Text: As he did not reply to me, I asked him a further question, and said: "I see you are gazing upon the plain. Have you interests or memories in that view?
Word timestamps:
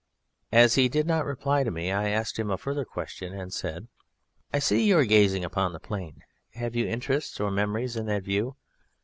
As 0.51 0.73
he 0.73 0.89
did 0.89 1.05
not 1.05 1.27
reply 1.27 1.63
to 1.63 1.69
me, 1.69 1.91
I 1.91 2.09
asked 2.09 2.39
him 2.39 2.49
a 2.49 2.57
further 2.57 2.85
question, 2.85 3.35
and 3.39 3.53
said: 3.53 3.87
"I 4.51 4.57
see 4.57 4.83
you 4.83 4.97
are 4.97 5.05
gazing 5.05 5.45
upon 5.45 5.73
the 5.73 5.79
plain. 5.79 6.23
Have 6.55 6.75
you 6.75 6.87
interests 6.87 7.39
or 7.39 7.51
memories 7.51 7.95
in 7.95 8.07
that 8.07 8.23
view? 8.23 8.55